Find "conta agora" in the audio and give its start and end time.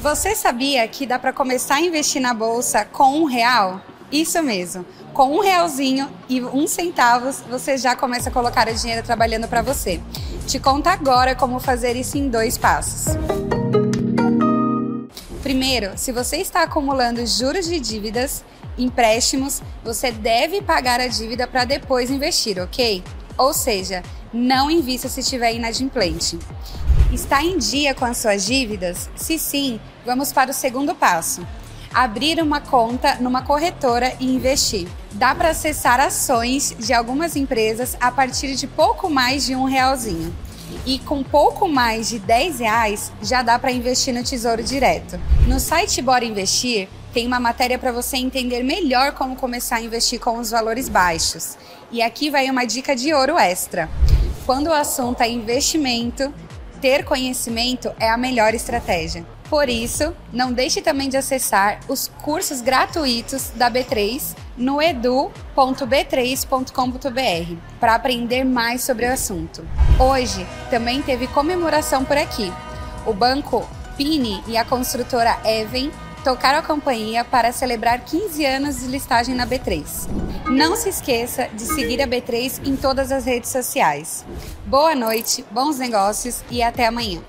10.58-11.34